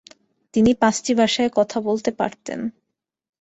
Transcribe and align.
তিনি 0.53 0.71
পাঁচটি 0.73 1.11
ভাষায় 1.15 1.51
কথা 1.55 1.77
বলতে 1.81 2.11
পারতেন। 2.11 2.59